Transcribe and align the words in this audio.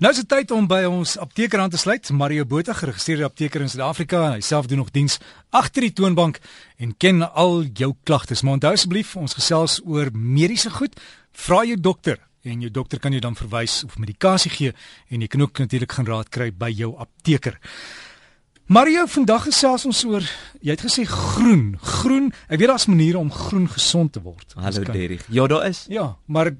Nou 0.00 0.08
is 0.14 0.22
dit 0.22 0.30
tyd 0.32 0.52
om 0.56 0.64
by 0.64 0.78
ons 0.88 1.10
apteker 1.20 1.60
aan 1.60 1.68
te 1.68 1.76
sluit. 1.76 2.08
Mario 2.16 2.46
Botha, 2.48 2.72
geregistreerde 2.72 3.26
apteker 3.26 3.60
in 3.60 3.68
Suid-Afrika. 3.68 4.30
Hy 4.32 4.40
self 4.40 4.64
doen 4.70 4.80
nog 4.80 4.94
diens 4.94 5.18
agter 5.52 5.84
die 5.84 5.92
toonbank 5.92 6.38
en 6.80 6.94
ken 6.96 7.20
al 7.28 7.66
jou 7.76 7.90
klagtes. 8.08 8.40
Maar 8.40 8.56
onthou 8.56 8.72
asseblief, 8.78 9.10
ons 9.20 9.36
gesels 9.36 9.74
oor 9.84 10.08
mediese 10.16 10.72
goed. 10.72 10.96
Vra 11.36 11.60
jou 11.68 11.76
dokter 11.76 12.16
en 12.48 12.64
jou 12.64 12.72
dokter 12.72 12.96
kan 13.04 13.12
jou 13.12 13.20
dan 13.20 13.36
verwys 13.36 13.82
of 13.84 14.00
medikasie 14.00 14.54
gee 14.54 14.72
en 15.12 15.20
jy 15.20 15.28
kan 15.28 15.44
ook 15.44 15.60
natuurlik 15.66 15.92
gaan 15.98 16.08
raad 16.08 16.32
kry 16.32 16.48
by 16.48 16.72
jou 16.72 16.94
apteker. 16.96 17.60
Mario, 18.72 19.04
vandag 19.04 19.50
gesels 19.50 19.84
ons 19.84 20.04
oor 20.08 20.24
jy 20.64 20.72
het 20.78 20.88
gesê 20.88 21.04
groen. 21.04 21.74
Groen, 22.00 22.32
ek 22.48 22.56
weet 22.56 22.72
daar's 22.72 22.88
maniere 22.88 23.20
om 23.20 23.28
groen 23.28 23.68
gesond 23.68 24.16
te 24.16 24.24
word. 24.24 24.56
Hallo 24.56 24.80
Derrick. 24.88 25.28
Ja, 25.28 25.44
daar 25.44 25.68
is. 25.68 25.84
Ja, 25.92 26.14
maar 26.24 26.54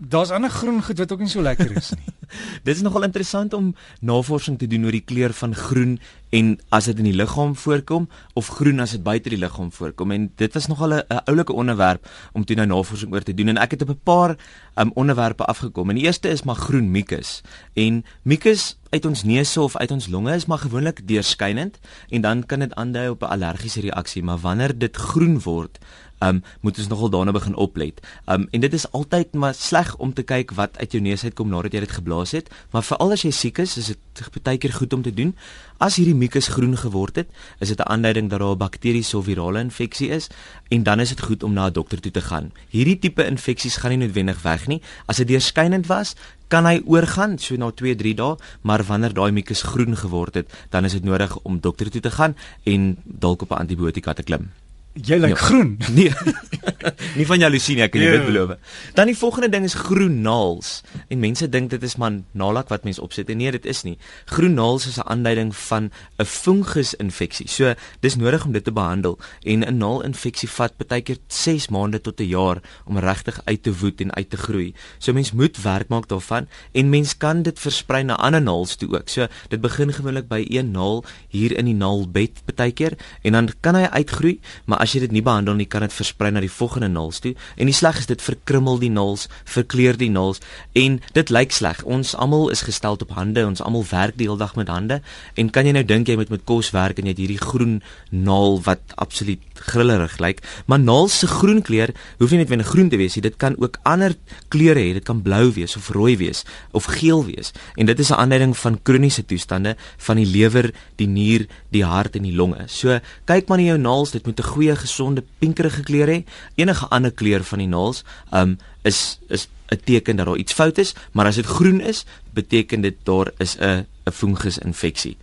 daar's 0.00 0.32
ander 0.32 0.48
groen 0.48 0.80
goed 0.80 1.04
wat 1.04 1.12
ook 1.12 1.26
nie 1.28 1.34
so 1.36 1.44
lekker 1.44 1.76
is 1.76 1.92
nie. 1.92 2.15
Dit 2.66 2.76
is 2.76 2.82
nogal 2.82 3.02
interessant 3.02 3.54
om 3.54 3.74
navorsing 4.00 4.58
te 4.58 4.66
doen 4.66 4.84
oor 4.84 4.96
die 4.96 5.04
kleur 5.04 5.32
van 5.32 5.54
groen 5.54 5.98
en 6.34 6.56
as 6.74 6.88
dit 6.90 6.98
in 6.98 7.10
die 7.10 7.16
liggaam 7.16 7.54
voorkom 7.56 8.08
of 8.34 8.48
groen 8.58 8.80
as 8.82 8.96
dit 8.96 9.02
buite 9.02 9.30
die 9.30 9.38
liggaam 9.38 9.70
voorkom 9.72 10.10
en 10.10 10.30
dit 10.36 10.54
was 10.54 10.66
nogal 10.66 10.94
'n 10.94 11.22
oulike 11.24 11.52
onderwerp 11.52 12.08
om 12.32 12.44
toe 12.44 12.56
nou 12.56 12.66
navorsing 12.66 13.12
oor 13.12 13.22
te 13.22 13.34
doen 13.34 13.48
en 13.48 13.58
ek 13.58 13.70
het 13.70 13.82
op 13.82 13.90
'n 13.90 14.00
paar 14.02 14.36
um, 14.74 14.90
onderwerpe 14.94 15.44
afgekom. 15.44 15.90
En 15.90 15.96
die 15.96 16.04
eerste 16.04 16.28
is 16.28 16.42
maar 16.42 16.56
groen 16.56 16.90
mucus. 16.90 17.40
En 17.74 18.04
mucus 18.22 18.76
uit 18.90 19.04
ons 19.04 19.22
neuse 19.22 19.60
of 19.60 19.76
uit 19.76 19.90
ons 19.90 20.06
longe 20.08 20.34
is 20.34 20.46
maar 20.46 20.58
gewoonlik 20.58 21.08
deurskynend 21.08 21.78
en 22.08 22.20
dan 22.20 22.46
kan 22.46 22.58
dit 22.58 22.74
aandui 22.74 23.08
op 23.08 23.22
'n 23.22 23.32
allergiese 23.36 23.80
reaksie, 23.80 24.22
maar 24.22 24.38
wanneer 24.38 24.78
dit 24.78 24.96
groen 24.96 25.40
word, 25.40 25.78
um 26.18 26.42
moet 26.60 26.78
ons 26.78 26.88
nogal 26.88 27.10
daarna 27.10 27.32
begin 27.32 27.54
oplet. 27.54 28.00
Um 28.26 28.48
en 28.50 28.60
dit 28.60 28.72
is 28.72 28.90
altyd 28.90 29.34
maar 29.34 29.54
sleg 29.54 29.96
om 29.96 30.12
te 30.12 30.22
kyk 30.22 30.50
wat 30.56 30.78
uit 30.78 30.92
jou 30.92 31.02
neus 31.02 31.24
uitkom 31.24 31.48
nadat 31.48 31.72
jy 31.72 31.80
dit 31.80 31.90
geblaas 31.90 32.15
het, 32.30 32.50
maar 32.70 32.82
veral 32.82 33.12
as 33.12 33.22
jy 33.22 33.30
siek 33.30 33.58
is, 33.58 33.76
is 33.76 33.86
dit 33.86 34.42
baie 34.42 34.58
keer 34.58 34.72
goed 34.72 34.92
om 34.92 35.02
te 35.02 35.12
doen. 35.14 35.34
As 35.78 35.96
hierdie 35.96 36.14
mucus 36.14 36.48
groen 36.48 36.76
geword 36.76 37.16
het, 37.16 37.28
is 37.60 37.68
dit 37.68 37.78
'n 37.78 37.88
aanduiding 37.88 38.30
dat 38.30 38.40
daar 38.40 38.54
'n 38.54 38.58
bakteriese 38.58 39.18
of 39.18 39.24
virale 39.24 39.60
infeksie 39.60 40.08
is 40.08 40.28
en 40.68 40.82
dan 40.82 41.00
is 41.00 41.08
dit 41.08 41.20
goed 41.20 41.42
om 41.42 41.52
na 41.52 41.66
'n 41.66 41.72
dokter 41.72 42.00
toe 42.00 42.10
te 42.10 42.20
gaan. 42.20 42.52
Hierdie 42.68 42.98
tipe 42.98 43.26
infeksies 43.26 43.76
gaan 43.76 43.90
nie 43.90 43.98
noodwendig 43.98 44.42
weg 44.42 44.66
nie. 44.66 44.82
As 45.06 45.16
dit 45.16 45.28
deurskynend 45.28 45.86
was, 45.86 46.14
kan 46.48 46.66
hy 46.66 46.80
oorgaan 46.86 47.38
so 47.38 47.56
na 47.56 47.70
2-3 47.70 48.14
dae, 48.14 48.36
maar 48.62 48.84
wanneer 48.84 49.14
daai 49.14 49.32
mucus 49.32 49.62
groen 49.62 49.96
geword 49.96 50.34
het, 50.34 50.52
dan 50.70 50.84
is 50.84 50.92
dit 50.92 51.04
nodig 51.04 51.38
om 51.42 51.60
dokter 51.60 51.90
toe 51.90 52.00
te 52.00 52.10
gaan 52.10 52.36
en 52.64 52.96
dalk 53.04 53.42
op 53.42 53.50
'n 53.50 53.60
antibiotika 53.66 54.12
te 54.12 54.22
klim. 54.22 54.50
Jy 54.92 55.18
lyk 55.20 55.28
ja. 55.28 55.36
groen. 55.36 55.76
Nee. 55.92 56.12
nie 57.18 57.26
van 57.26 57.40
jaloesie 57.40 57.76
nie, 57.76 57.84
ek 57.86 57.92
kan 57.94 58.02
jou 58.02 58.12
dit 58.14 58.26
beloof. 58.26 58.54
Dan 58.96 59.10
die 59.10 59.16
volgende 59.16 59.50
ding 59.52 59.66
is 59.66 59.74
groen 59.74 60.20
naels. 60.24 60.82
En 61.08 61.20
mense 61.22 61.48
dink 61.48 61.70
dit 61.70 61.82
is 61.82 61.96
man 62.00 62.24
naalak 62.32 62.70
wat 62.72 62.84
mense 62.86 63.02
opsit 63.02 63.30
en 63.32 63.40
nee, 63.40 63.50
dit 63.54 63.66
is 63.66 63.82
nie. 63.86 63.96
Groen 64.32 64.54
naels 64.54 64.86
is 64.86 64.98
'n 64.98 65.06
aanduiding 65.06 65.54
van 65.56 65.90
'n 66.18 66.24
fungusinfeksie. 66.24 67.48
So, 67.48 67.74
dis 68.00 68.16
nodig 68.16 68.44
om 68.44 68.52
dit 68.52 68.64
te 68.64 68.72
behandel 68.72 69.18
en 69.42 69.64
'n 69.64 69.78
naalinfeksie 69.78 70.48
vat 70.48 70.72
baie 70.76 71.02
keer 71.02 71.18
6 71.28 71.68
maande 71.68 72.00
tot 72.00 72.20
'n 72.20 72.28
jaar 72.28 72.62
om 72.84 72.98
regtig 72.98 73.40
uit 73.44 73.62
te 73.62 73.72
woed 73.72 74.00
en 74.00 74.14
uit 74.14 74.30
te 74.30 74.36
groei. 74.36 74.74
So 74.98 75.12
mens 75.12 75.32
moet 75.32 75.62
werk 75.62 75.88
maak 75.88 76.08
daarvan 76.08 76.48
en 76.72 76.90
mens 76.90 77.16
kan 77.16 77.42
dit 77.42 77.58
versprei 77.58 78.02
na 78.02 78.16
ander 78.16 78.42
naels 78.42 78.76
toe 78.76 78.88
ook. 78.92 79.08
So, 79.08 79.26
dit 79.48 79.60
begin 79.60 79.92
gewoonlik 79.92 80.28
by 80.28 80.46
een 80.48 80.70
naal 80.70 81.04
hier 81.28 81.56
in 81.56 81.64
die 81.64 81.74
naalbed 81.74 82.42
baie 82.56 82.72
keer 82.72 82.96
en 83.22 83.32
dan 83.32 83.48
kan 83.60 83.74
hy 83.74 83.88
uitgroei, 83.90 84.40
maar 84.66 84.78
as 84.78 84.92
jy 84.92 85.00
dit 85.00 85.12
nie 85.12 85.22
behandel 85.22 85.54
nie, 85.54 85.66
kan 85.66 85.80
dit 85.80 85.92
versprei 85.92 86.30
na 86.30 86.40
die 86.40 86.50
volgende 86.50 86.75
naels 86.80 87.18
toe. 87.18 87.34
En 87.56 87.66
die 87.66 87.74
sleg 87.74 87.98
is 87.98 88.06
dit 88.06 88.22
verkrummel 88.22 88.78
die 88.78 88.90
naels, 88.90 89.28
verkleur 89.44 89.96
die 89.96 90.10
naels 90.10 90.40
en 90.72 91.00
dit 91.12 91.30
lyk 91.30 91.52
sleg. 91.52 91.82
Ons 91.84 92.14
almal 92.14 92.50
is 92.50 92.62
gestel 92.62 92.96
op 93.00 93.10
hande, 93.10 93.46
ons 93.46 93.60
almal 93.60 93.84
werk 93.90 94.16
die 94.16 94.26
hele 94.26 94.38
dag 94.38 94.56
met 94.56 94.68
hande 94.68 95.00
en 95.34 95.50
kan 95.50 95.66
jy 95.66 95.72
nou 95.72 95.84
dink 95.84 96.08
jy 96.08 96.16
moet 96.16 96.28
met 96.28 96.44
kos 96.44 96.70
werk 96.70 96.98
en 96.98 97.04
jy 97.04 97.10
het 97.10 97.18
hierdie 97.18 97.40
groen 97.40 97.82
naal 98.10 98.60
wat 98.62 98.80
absoluut 98.96 99.40
grillerig 99.56 100.18
lyk, 100.20 100.42
maar 100.66 100.80
naals 100.80 101.18
se 101.18 101.26
groen 101.26 101.62
kleur 101.62 101.92
hoef 102.18 102.30
nie 102.30 102.42
net 102.42 102.50
wanneer 102.52 102.68
groen 102.68 102.90
te 102.92 102.98
wees 103.00 103.16
nie, 103.16 103.24
dit 103.24 103.36
kan 103.40 103.56
ook 103.60 103.78
ander 103.88 104.14
kleure 104.52 104.80
hê, 104.80 104.92
dit 104.96 105.04
kan 105.06 105.22
blou 105.24 105.48
wees 105.56 105.76
of 105.78 105.88
rooi 105.94 106.16
wees 106.20 106.44
of 106.76 106.88
geel 106.98 107.24
wees. 107.24 107.52
En 107.76 107.86
dit 107.86 107.98
is 107.98 108.10
'n 108.10 108.20
aanduiding 108.20 108.56
van 108.56 108.78
kroniese 108.82 109.24
toestande 109.24 109.76
van 109.96 110.16
die 110.16 110.26
lewer, 110.26 110.72
die 110.96 111.08
nier, 111.08 111.46
die 111.70 111.84
hart 111.84 112.16
en 112.16 112.22
die 112.22 112.34
longe. 112.34 112.64
So 112.66 113.00
kyk 113.24 113.48
maar 113.48 113.58
na 113.58 113.64
jou 113.64 113.78
naals, 113.78 114.10
dit 114.10 114.26
moet 114.26 114.38
'n 114.40 114.42
goeie 114.42 114.76
gesonde 114.76 115.24
pinkerige 115.38 115.82
kleur 115.82 116.08
hê. 116.08 116.24
Enige 116.66 116.88
ander 116.90 117.12
kleur 117.14 117.44
van 117.46 117.62
die 117.62 117.70
naels 117.70 118.02
um 118.34 118.56
is 118.82 119.18
is 119.28 119.48
'n 119.70 119.80
teken 119.84 120.16
dat 120.16 120.26
daar 120.26 120.36
iets 120.36 120.52
fout 120.52 120.78
is, 120.78 120.94
maar 121.12 121.26
as 121.26 121.34
dit 121.34 121.46
groen 121.46 121.80
is, 121.80 122.04
beteken 122.30 122.80
dit 122.80 122.94
daar 123.02 123.30
is 123.38 123.56
'n 123.58 123.86
'n 124.06 124.12
fungusinfeksie. 124.12 125.16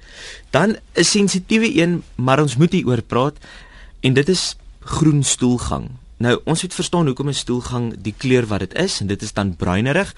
Dan 0.49 0.75
'n 0.93 1.03
sensitiewe 1.03 1.81
een, 1.81 2.03
maar 2.15 2.41
ons 2.41 2.55
moet 2.55 2.71
hieroor 2.71 3.01
praat 3.01 3.37
en 3.99 4.13
dit 4.13 4.29
is 4.29 4.55
groen 4.79 5.23
stoelgang. 5.23 5.89
Nou, 6.17 6.39
ons 6.43 6.61
moet 6.61 6.73
verstaan 6.73 7.05
hoekom 7.05 7.27
'n 7.27 7.33
stoelgang 7.33 7.95
die 7.97 8.13
kleur 8.17 8.45
wat 8.47 8.59
dit 8.59 8.73
is 8.73 8.99
en 8.99 9.07
dit 9.07 9.21
is 9.21 9.33
dan 9.33 9.55
bruinerig. 9.55 10.15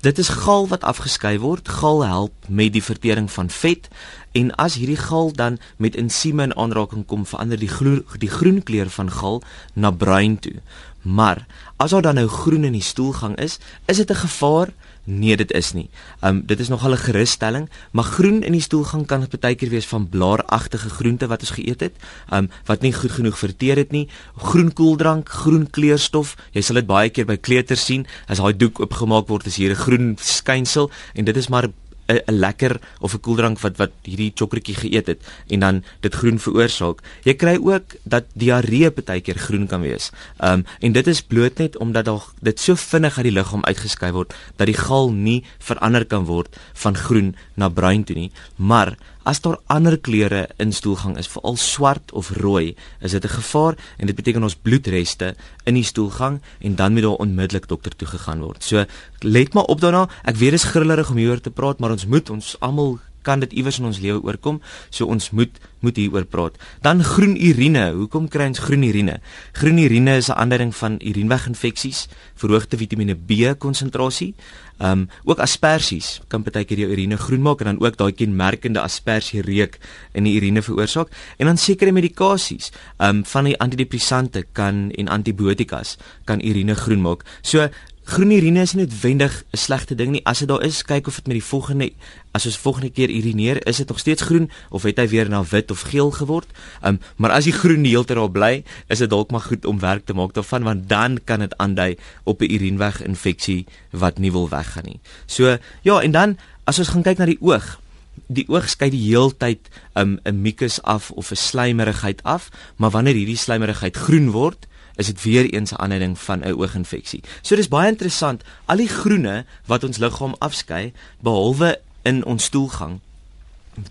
Dit 0.00 0.18
is 0.18 0.28
gal 0.28 0.68
wat 0.68 0.84
afgeskei 0.84 1.38
word. 1.38 1.68
Gal 1.68 2.04
help 2.04 2.32
met 2.48 2.72
die 2.72 2.82
vertering 2.82 3.32
van 3.32 3.50
vet 3.50 3.88
en 4.34 4.50
as 4.58 4.74
hierdie 4.80 4.98
gal 4.98 5.32
dan 5.32 5.58
met 5.76 5.96
ensieme 5.96 6.42
in 6.42 6.56
aanraking 6.56 7.06
kom, 7.06 7.26
verander 7.26 7.58
die 7.58 7.70
groen 7.70 8.02
die 8.18 8.30
groen 8.30 8.62
kleur 8.62 8.90
van 8.90 9.10
gal 9.10 9.42
na 9.74 9.90
bruin 9.90 10.38
toe. 10.38 10.58
Maar 11.04 11.46
as 11.76 11.90
daar 11.90 12.02
dan 12.02 12.18
nou 12.18 12.28
groen 12.28 12.64
in 12.64 12.74
die 12.74 12.82
stoelgang 12.82 13.36
is, 13.38 13.58
is 13.86 13.96
dit 13.96 14.10
'n 14.10 14.24
gevaar? 14.26 14.72
Nee, 15.04 15.36
dit 15.36 15.52
is 15.52 15.72
nie. 15.72 15.90
Um 16.24 16.42
dit 16.46 16.60
is 16.60 16.68
nogal 16.68 16.92
'n 16.92 16.96
gerusstelling, 16.96 17.68
maar 17.90 18.04
groen 18.04 18.42
in 18.42 18.52
die 18.52 18.60
stoelgang 18.60 19.06
kan 19.06 19.26
baie 19.40 19.54
keer 19.54 19.68
wees 19.68 19.86
van 19.86 20.08
blaaragtige 20.08 20.88
groente 20.88 21.26
wat 21.26 21.40
ons 21.40 21.50
geëet 21.50 21.80
het, 21.80 21.92
um 22.32 22.50
wat 22.64 22.80
nie 22.80 22.92
goed 22.92 23.10
genoeg 23.10 23.38
verteer 23.38 23.76
het 23.76 23.90
nie. 23.90 24.08
Groen 24.36 24.72
koeldrank, 24.72 25.28
groen 25.28 25.70
kleurstof, 25.70 26.36
jy 26.52 26.60
sal 26.60 26.74
dit 26.74 26.86
baie 26.86 27.10
keer 27.10 27.26
by 27.26 27.36
kleuters 27.36 27.84
sien 27.84 28.06
as 28.26 28.38
daai 28.38 28.56
doek 28.56 28.80
oopgemaak 28.80 29.28
word, 29.28 29.46
is 29.46 29.56
hier 29.56 29.70
'n 29.70 29.74
groen 29.76 30.16
skynsel 30.20 30.90
en 31.14 31.24
dit 31.24 31.36
is 31.36 31.48
maar 31.48 31.68
'n 32.08 32.32
lekker 32.32 32.80
of 33.00 33.14
'n 33.14 33.20
koeldrank 33.20 33.60
wat 33.60 33.76
wat 33.76 33.92
hierdie 34.02 34.32
chokkertjie 34.34 34.74
geëet 34.74 35.06
het 35.06 35.20
en 35.48 35.60
dan 35.60 35.84
dit 36.00 36.14
groen 36.14 36.38
veroorsaak. 36.38 37.00
Jy 37.24 37.34
kry 37.34 37.56
ook 37.56 37.96
dat 38.02 38.24
diarree 38.34 38.90
baie 38.90 39.20
keer 39.20 39.38
groen 39.38 39.66
kan 39.66 39.80
wees. 39.80 40.10
Um 40.40 40.64
en 40.80 40.92
dit 40.92 41.06
is 41.06 41.22
bloot 41.22 41.58
net 41.58 41.76
omdat 41.76 42.04
daar 42.04 42.24
dit 42.40 42.60
so 42.60 42.74
vinnig 42.74 43.16
uit 43.16 43.24
die 43.24 43.32
liggaam 43.32 43.64
uitgeskei 43.64 44.12
word 44.12 44.34
dat 44.56 44.66
die 44.66 44.76
gal 44.76 45.12
nie 45.12 45.44
verander 45.58 46.04
kan 46.04 46.24
word 46.24 46.56
van 46.72 46.96
groen 46.96 47.36
na 47.54 47.68
bruin 47.68 48.04
toe 48.04 48.16
nie. 48.16 48.32
Maar 48.56 48.96
As 49.24 49.40
daar 49.40 49.56
ander 49.72 49.96
kleure 49.96 50.42
in 50.60 50.72
stoelgang 50.76 51.16
is, 51.16 51.30
veral 51.32 51.56
swart 51.56 52.12
of 52.12 52.28
rooi, 52.36 52.76
is 53.00 53.16
dit 53.16 53.24
'n 53.24 53.36
gevaar 53.40 53.74
en 53.96 54.06
dit 54.06 54.16
beteken 54.16 54.42
ons 54.42 54.54
bloedreste 54.54 55.34
in 55.64 55.74
die 55.74 55.84
stoelgang 55.84 56.42
en 56.60 56.76
dan 56.76 56.92
moet 56.92 57.02
daar 57.02 57.22
onmiddellik 57.24 57.68
dokter 57.68 57.96
toe 57.96 58.08
gegaan 58.08 58.40
word. 58.40 58.64
So 58.64 58.84
let 59.24 59.54
maar 59.54 59.64
op 59.72 59.80
daarna. 59.80 60.04
Ek 60.22 60.36
weet 60.36 60.54
dit 60.54 60.60
is 60.60 60.70
grillerig 60.70 61.10
om 61.10 61.16
hieroor 61.16 61.40
te 61.40 61.50
praat, 61.50 61.80
maar 61.80 61.96
ons 61.96 62.06
moet 62.06 62.30
ons 62.30 62.56
almal 62.60 62.98
kan 63.24 63.40
dit 63.40 63.56
iewers 63.56 63.80
in 63.80 63.88
ons 63.88 64.00
lewe 64.04 64.20
oorkom. 64.22 64.60
So 64.92 65.08
ons 65.10 65.32
moet 65.32 65.62
moet 65.84 65.98
hieroor 66.00 66.24
praat. 66.24 66.54
Dan 66.80 67.02
groen 67.04 67.34
urine. 67.36 67.90
Hoekom 67.92 68.30
kry 68.32 68.46
ons 68.48 68.62
groen 68.64 68.86
urine? 68.86 69.18
Groen 69.52 69.82
urine 69.82 70.16
is 70.16 70.30
'n 70.32 70.38
aanduiding 70.40 70.72
van 70.72 70.96
urineweginfeksies, 70.96 72.08
verhoogde 72.34 72.76
Vitamiene 72.76 73.14
B 73.14 73.58
konsentrasie. 73.58 74.34
Ehm 74.78 74.90
um, 74.90 75.08
ook 75.24 75.38
asperges 75.38 76.20
kan 76.28 76.42
baie 76.42 76.64
keer 76.64 76.78
jou 76.78 76.90
urine 76.90 77.16
groen 77.16 77.42
maak 77.42 77.60
en 77.60 77.66
dan 77.66 77.80
ook 77.80 77.96
daai 77.96 78.12
kenmerkende 78.12 78.80
aspersie 78.80 79.42
reuk 79.42 79.78
in 80.12 80.24
die 80.24 80.36
urine 80.36 80.62
veroorsaak. 80.62 81.08
En 81.38 81.46
dan 81.46 81.56
sekere 81.56 81.92
medikasies, 81.92 82.72
ehm 82.98 83.16
um, 83.16 83.24
van 83.24 83.44
die 83.44 83.58
antidepressante 83.58 84.44
kan 84.52 84.90
en 84.90 85.08
antibiotikas 85.08 85.96
kan 86.24 86.40
urine 86.40 86.74
groen 86.74 87.00
maak. 87.00 87.24
So 87.42 87.68
Groen 88.04 88.34
urine 88.36 88.60
is 88.60 88.74
nie 88.76 88.84
noodwendig 88.84 89.32
'n 89.52 89.56
slegte 89.56 89.94
ding 89.94 90.10
nie. 90.10 90.20
As 90.26 90.38
dit 90.38 90.48
daar 90.48 90.62
is, 90.62 90.82
kyk 90.82 91.06
of 91.06 91.14
dit 91.14 91.26
met 91.26 91.36
die 91.40 91.44
volgende 91.44 91.92
as 92.32 92.46
ons 92.46 92.58
volgende 92.58 92.90
keer 92.90 93.08
urineer, 93.08 93.66
is 93.66 93.76
dit 93.76 93.88
nog 93.88 93.98
steeds 93.98 94.22
groen 94.22 94.50
of 94.70 94.82
het 94.82 94.98
hy 94.98 95.08
weer 95.08 95.28
na 95.28 95.44
wit 95.44 95.70
of 95.70 95.80
geel 95.80 96.10
geword? 96.10 96.46
Um 96.82 97.00
maar 97.16 97.30
as 97.30 97.44
die 97.44 97.52
groen 97.52 97.82
die 97.82 97.90
hele 97.90 98.04
tyd 98.04 98.16
daar 98.16 98.30
bly, 98.30 98.64
is 98.88 98.98
dit 98.98 99.10
dalk 99.10 99.30
maar 99.30 99.40
goed 99.40 99.64
om 99.64 99.80
werk 99.80 100.04
te 100.04 100.12
maak 100.12 100.34
daarvan 100.34 100.62
want 100.62 100.88
dan 100.88 101.18
kan 101.24 101.40
dit 101.40 101.56
aandui 101.56 101.96
op 102.24 102.42
'n 102.42 102.52
urineweg 102.52 103.02
infeksie 103.02 103.66
wat 103.90 104.18
nie 104.18 104.32
wil 104.32 104.48
weggaan 104.48 104.84
nie. 104.84 105.00
So 105.26 105.56
ja, 105.82 106.00
en 106.00 106.12
dan 106.12 106.38
as 106.64 106.78
ons 106.78 106.88
gaan 106.88 107.02
kyk 107.02 107.18
na 107.18 107.24
die 107.24 107.40
oog, 107.40 107.80
die 108.26 108.48
oog 108.48 108.68
skei 108.68 108.90
die 108.90 109.08
heeltyd 109.08 109.68
um 109.94 110.18
'n 110.24 110.42
mucus 110.42 110.82
af 110.82 111.10
of 111.10 111.30
'n 111.30 111.36
slijmerigheid 111.36 112.22
af, 112.22 112.50
maar 112.76 112.90
wanneer 112.90 113.14
hierdie 113.14 113.36
slijmerigheid 113.36 113.96
groen 113.96 114.30
word, 114.30 114.66
is 114.96 115.06
dit 115.06 115.22
weer 115.22 115.50
eens 115.50 115.72
'n 115.72 115.80
aanleiding 115.80 116.18
van 116.18 116.40
'n 116.40 116.52
ooginfeksie. 116.52 117.22
So 117.42 117.56
dis 117.56 117.68
baie 117.68 117.90
interessant, 117.90 118.42
al 118.64 118.76
die 118.76 118.88
groene 118.88 119.44
wat 119.66 119.84
ons 119.84 119.98
liggaam 119.98 120.34
afskei 120.38 120.92
behalwe 121.20 121.80
in 122.02 122.24
ons 122.24 122.44
stoelgang 122.44 123.00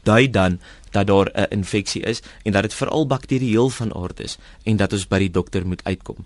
dui 0.03 0.29
dan 0.29 0.59
dat 0.91 1.07
daar 1.07 1.29
'n 1.33 1.45
infeksie 1.49 2.01
is 2.01 2.21
en 2.43 2.51
dat 2.51 2.61
dit 2.61 2.73
veral 2.73 3.07
bakterieël 3.07 3.69
van 3.69 3.95
aard 3.95 4.19
is 4.19 4.37
en 4.63 4.75
dat 4.75 4.93
ons 4.93 5.07
by 5.07 5.17
die 5.17 5.31
dokter 5.31 5.67
moet 5.67 5.83
uitkom. 5.83 6.25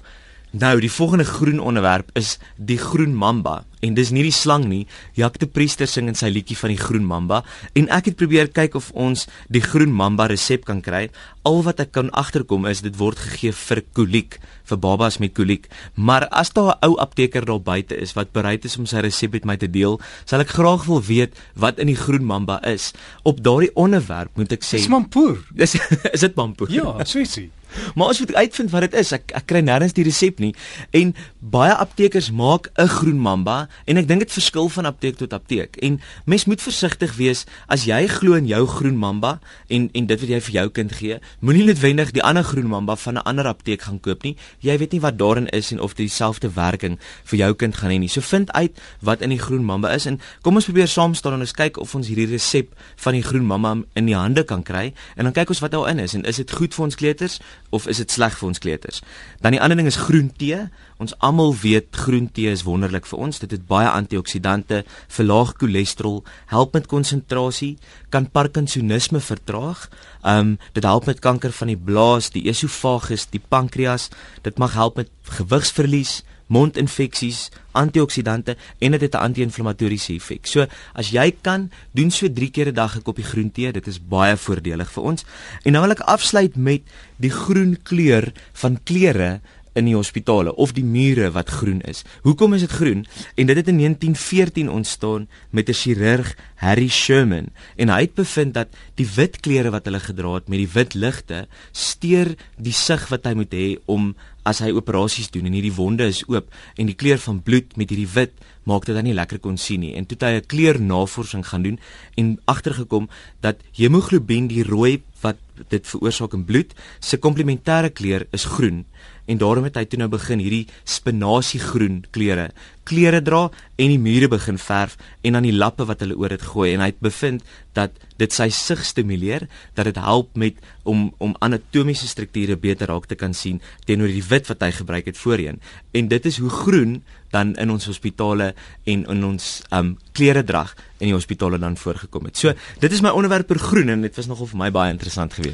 Nou, 0.58 0.80
die 0.82 0.92
volgende 0.92 1.26
groen 1.26 1.60
onderwerp 1.60 2.10
is 2.18 2.38
die 2.56 2.80
groen 2.82 3.14
mamba 3.14 3.66
en 3.86 3.94
dis 3.94 4.10
nie 4.10 4.24
die 4.26 4.34
slang 4.34 4.64
nie. 4.66 4.88
Jacques 5.14 5.44
de 5.44 5.46
Priester 5.54 5.86
sing 5.86 6.08
in 6.10 6.16
sy 6.18 6.32
liedjie 6.34 6.56
van 6.58 6.72
die 6.74 6.80
groen 6.80 7.04
mamba 7.06 7.44
en 7.78 7.86
ek 7.94 8.10
het 8.10 8.18
probeer 8.18 8.50
kyk 8.50 8.74
of 8.80 8.88
ons 8.98 9.28
die 9.54 9.62
groen 9.62 9.94
mamba 9.94 10.26
resep 10.32 10.66
kan 10.66 10.80
kry. 10.82 11.04
Al 11.46 11.62
wat 11.68 11.84
ek 11.84 11.92
kan 11.94 12.10
agterkom 12.10 12.66
is 12.72 12.82
dit 12.82 12.98
word 12.98 13.22
gegee 13.22 13.54
vir 13.54 13.84
koliek, 14.00 14.40
vir 14.66 14.82
babas 14.82 15.20
met 15.22 15.36
koliek. 15.38 15.68
Maar 15.94 16.26
as 16.32 16.50
daar 16.58 16.74
'n 16.74 16.90
ou 16.90 16.98
apteker 16.98 17.46
daar 17.46 17.62
buite 17.62 17.94
is 17.94 18.16
wat 18.16 18.34
bereid 18.34 18.66
is 18.66 18.78
om 18.78 18.86
sy 18.86 19.04
resep 19.06 19.34
met 19.34 19.46
my 19.46 19.58
te 19.58 19.70
deel, 19.70 20.00
sal 20.26 20.40
ek 20.40 20.58
graag 20.58 20.86
wil 20.86 21.02
weet 21.02 21.38
wat 21.54 21.78
in 21.78 21.88
die 21.88 22.02
groen 22.02 22.26
mamba 22.26 22.64
is. 22.66 22.94
Op 23.24 23.44
daardie 23.44 23.76
onderwerp 23.76 24.32
moet 24.36 24.52
ek 24.52 24.64
sê 24.64 24.78
Dis 24.78 24.88
mampoer. 24.88 25.38
Dis 25.54 25.76
is 26.16 26.22
dit 26.22 26.36
mampoer? 26.36 26.72
Ja, 26.72 27.06
so 27.06 27.20
ietsie. 27.20 27.52
Maar 27.96 28.10
as 28.10 28.20
jy 28.20 28.28
uitvind 28.34 28.72
wat 28.72 28.82
dit 28.82 28.94
is, 29.00 29.12
ek 29.12 29.32
ek 29.38 29.48
kry 29.48 29.62
nêrens 29.62 29.94
die 29.94 30.04
resep 30.04 30.40
nie 30.40 30.54
en 30.92 31.14
baie 31.40 31.74
aptekers 31.74 32.32
maak 32.32 32.70
'n 32.78 32.88
groen 32.88 33.20
mamba 33.20 33.68
en 33.86 33.98
ek 33.98 34.08
dink 34.08 34.20
dit 34.20 34.32
verskil 34.32 34.70
van 34.70 34.86
apteek 34.86 35.18
tot 35.18 35.34
apteek. 35.34 35.78
En 35.78 36.00
mens 36.26 36.46
moet 36.46 36.62
versigtig 36.62 37.16
wees 37.16 37.46
as 37.68 37.86
jy 37.86 38.08
glo 38.08 38.34
in 38.34 38.48
jou 38.48 38.66
groen 38.68 38.98
mamba 38.98 39.40
en 39.70 39.90
en 39.94 40.06
dit 40.06 40.20
wat 40.20 40.30
jy 40.30 40.42
vir 40.42 40.54
jou 40.54 40.70
kind 40.70 40.92
gee, 40.92 41.20
moenie 41.40 41.66
noodwendig 41.66 42.12
die 42.12 42.24
ander 42.24 42.44
groen 42.44 42.68
mamba 42.68 42.96
van 42.96 43.14
'n 43.14 43.24
ander 43.24 43.48
apteek 43.48 43.82
gaan 43.82 44.00
koop 44.00 44.24
nie. 44.24 44.36
Jy 44.60 44.78
weet 44.78 44.92
nie 44.92 45.02
wat 45.02 45.18
daarin 45.18 45.48
is 45.48 45.72
en 45.72 45.80
of 45.80 45.94
dit 45.94 46.08
dieselfde 46.08 46.50
werking 46.56 46.98
vir 47.28 47.38
jou 47.40 47.54
kind 47.54 47.76
gaan 47.76 47.92
hê 47.92 48.00
nie. 48.00 48.10
So 48.12 48.22
vind 48.22 48.52
uit 48.52 48.80
wat 49.02 49.22
in 49.22 49.30
die 49.30 49.42
groen 49.42 49.66
mamba 49.66 49.92
is 49.96 50.08
en 50.10 50.20
kom 50.42 50.56
ons 50.56 50.66
probeer 50.70 50.88
saam 50.88 51.14
staan 51.18 51.38
en 51.38 51.46
ons 51.46 51.56
kyk 51.58 51.78
of 51.82 51.96
ons 51.96 52.08
hierdie 52.08 52.30
resep 52.32 52.74
van 53.04 53.18
die 53.18 53.24
groen 53.26 53.46
mamba 53.46 53.76
in 54.00 54.10
die 54.10 54.16
hande 54.16 54.44
kan 54.48 54.64
kry 54.64 54.94
en 55.16 55.28
dan 55.28 55.36
kyk 55.36 55.54
ons 55.54 55.64
wat 55.64 55.76
daarin 55.76 56.00
is 56.04 56.16
en 56.18 56.26
is 56.30 56.40
dit 56.42 56.52
goed 56.60 56.76
vir 56.76 56.88
ons 56.88 57.00
kleuters 57.00 57.40
of 57.70 57.88
is 57.88 58.00
dit 58.02 58.12
sleg 58.12 58.38
vir 58.40 58.48
ons 58.48 58.62
kleuters? 58.64 59.02
Dan 59.44 59.56
die 59.56 59.62
ander 59.62 59.78
ding 59.78 59.90
is 59.90 60.00
groen 60.08 60.30
tee. 60.40 60.60
Ons 61.04 61.14
almal 61.24 61.56
weet 61.62 61.96
groen 61.96 62.30
tee 62.34 62.52
is 62.52 62.64
wonderlik 62.68 63.06
vir 63.10 63.20
ons. 63.28 63.42
Dit 63.44 63.52
het 63.56 63.68
baie 63.68 63.90
antioksidante, 63.90 64.84
verlaag 65.18 65.54
cholesterol, 65.60 66.24
help 66.54 66.74
met 66.78 66.88
konsentrasie, 66.88 67.76
kan 68.10 68.30
parkinsonisme 68.32 69.20
vertraag. 69.20 69.88
Um 70.24 70.56
dit 70.74 70.84
help 70.84 71.06
met 71.06 71.20
kanker 71.24 71.52
van 71.52 71.74
die 71.74 71.80
blaas, 71.80 72.32
die 72.34 72.48
esophagus, 72.50 73.28
die 73.32 73.44
pankreas. 73.44 74.10
Dit 74.48 74.58
mag 74.58 74.74
help 74.74 74.98
met 74.98 75.12
gewigsverlies, 75.38 76.22
mondinfeksies, 76.48 77.50
antioksidante 77.78 78.56
en 78.80 78.92
dit 78.92 79.02
het 79.02 79.14
'n 79.14 79.24
anti-inflammatoriese 79.28 80.14
effek. 80.14 80.46
So 80.46 80.66
as 80.94 81.10
jy 81.10 81.36
kan, 81.42 81.72
doen 81.92 82.12
so 82.12 82.28
3 82.28 82.50
keer 82.52 82.68
'n 82.68 82.74
dag 82.74 82.96
'n 82.96 83.02
koppie 83.02 83.24
groen 83.26 83.52
tee, 83.52 83.72
dit 83.72 83.88
is 83.88 84.00
baie 84.00 84.38
voordelig 84.38 84.92
vir 84.92 85.04
ons. 85.04 85.26
En 85.64 85.72
nou 85.72 85.82
wil 85.84 85.92
ek 85.92 86.00
afsluit 86.00 86.56
met 86.56 86.82
die 87.18 87.32
groen 87.32 87.78
kleur 87.84 88.32
van 88.54 88.80
klere 88.84 89.42
in 89.78 89.86
die 89.86 89.96
hospitale 89.96 90.54
of 90.56 90.74
die 90.76 90.86
mure 90.86 91.30
wat 91.36 91.52
groen 91.60 91.82
is. 91.90 92.04
Hoekom 92.26 92.56
is 92.58 92.66
dit 92.66 92.74
groen? 92.80 93.06
En 93.36 93.50
dit 93.50 93.56
het 93.56 93.68
in 93.68 93.78
1914 93.78 94.70
ontstaan 94.70 95.28
met 95.50 95.70
'n 95.70 95.74
chirurg, 95.74 96.36
Harry 96.56 96.90
Sherman, 96.90 97.50
en 97.76 97.90
hy 97.90 98.02
het 98.02 98.14
bevind 98.14 98.54
dat 98.54 98.68
die 98.96 99.08
wit 99.16 99.40
klere 99.40 99.70
wat 99.70 99.86
hulle 99.86 100.00
gedra 100.00 100.34
het 100.34 100.48
met 100.48 100.58
die 100.58 100.74
wit 100.74 100.94
ligte 100.94 101.48
steur 101.72 102.36
die 102.58 102.74
sig 102.74 103.08
wat 103.10 103.26
hy 103.26 103.34
moet 103.34 103.54
hê 103.54 103.78
om 103.86 104.16
as 104.44 104.60
hy 104.64 104.72
operasies 104.72 105.30
doen 105.32 105.46
en 105.46 105.54
hierdie 105.58 105.76
wonde 105.76 106.08
is 106.08 106.24
oop 106.28 106.48
en 106.76 106.86
die 106.86 106.96
kleur 106.96 107.20
van 107.20 107.42
bloed 107.44 107.76
met 107.78 107.90
hierdie 107.90 108.14
wit 108.14 108.34
maak 108.68 108.86
dit 108.86 108.96
dan 108.96 109.08
nie 109.08 109.16
lekker 109.16 109.40
kon 109.40 109.58
sien 109.58 109.80
nie. 109.80 109.96
En 109.96 110.06
toe 110.06 110.18
het 110.20 110.28
hy 110.28 110.34
'n 110.40 110.52
kleurnavorsing 110.54 111.46
gaan 111.48 111.64
doen 111.64 111.80
en 112.16 112.40
agtergekom 112.46 113.10
dat 113.40 113.58
hemoglobien 113.72 114.48
die 114.48 114.64
rooi 114.64 115.02
wat 115.22 115.38
dit 115.70 115.88
veroorsaak 115.88 116.34
in 116.38 116.46
bloed 116.48 116.74
se 117.00 117.20
komplementêre 117.22 117.92
kleur 117.94 118.28
is 118.36 118.48
groen 118.58 118.86
en 119.28 119.40
daarom 119.42 119.66
het 119.68 119.76
hy 119.76 119.84
toe 119.90 120.00
nou 120.00 120.08
begin 120.12 120.40
hierdie 120.40 120.66
spinasiegroen 120.88 122.04
kleure 122.16 122.50
klere 122.88 123.20
dra 123.20 123.48
en 123.76 123.92
die 123.92 124.00
mure 124.00 124.30
begin 124.32 124.60
verf 124.62 124.96
en 125.28 125.36
dan 125.36 125.48
die 125.48 125.56
lappe 125.56 125.88
wat 125.90 126.04
hulle 126.04 126.16
oor 126.16 126.32
dit 126.32 126.46
gooi 126.54 126.72
en 126.74 126.84
hy 126.86 126.92
het 126.94 127.04
bevind 127.04 127.44
dat 127.76 127.98
dit 128.18 128.34
sy 128.34 128.48
sig 128.56 128.86
stimuleer 128.88 129.48
dat 129.78 129.90
dit 129.90 130.00
help 130.00 130.32
met 130.40 130.62
om 130.88 131.10
om 131.24 131.36
anatomiese 131.44 132.08
strukture 132.08 132.56
beter 132.56 132.88
raak 132.94 133.10
te 133.12 133.20
kan 133.20 133.36
sien 133.36 133.60
teenoor 133.86 134.14
die 134.14 134.24
wit 134.30 134.48
wat 134.52 134.64
hy 134.64 134.72
gebruik 134.80 135.12
het 135.12 135.20
voorheen 135.20 135.60
en 135.92 136.12
dit 136.14 136.32
is 136.32 136.40
hoe 136.40 136.54
groen 136.64 137.02
dan 137.36 137.56
in 137.60 137.72
ons 137.72 137.86
hospitale 137.86 138.54
en 138.88 139.06
in 139.12 139.24
ons 139.28 139.48
um 139.76 139.96
kleredrag 140.16 140.74
in 140.98 141.12
die 141.12 141.16
hospitale 141.16 141.60
dan 141.62 141.78
voorgekom 141.78 142.30
het. 142.30 142.38
So 142.38 142.54
dit 142.82 142.92
is 142.92 143.04
my 143.06 143.12
onderwerp 143.14 143.48
per 143.48 143.60
groen 143.62 143.90
en 143.94 144.06
dit 144.06 144.16
was 144.16 144.30
nogal 144.32 144.50
vir 144.54 144.62
my 144.64 144.72
baie 144.74 144.94
interessant 144.96 145.36
geweest. 145.38 145.47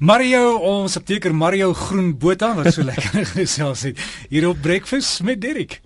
Mario, 0.00 0.56
ons 0.64 0.96
apteker 0.96 1.34
Mario 1.36 1.74
Groenbota 1.76 2.54
wat 2.56 2.72
so 2.72 2.84
lekker 2.90 3.26
gesels 3.34 3.82
het 3.90 4.00
hier 4.28 4.48
op 4.48 4.62
Breakfast 4.64 5.22
met 5.22 5.40
Derek. 5.40 5.80